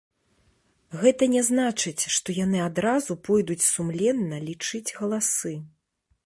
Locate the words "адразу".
2.69-3.17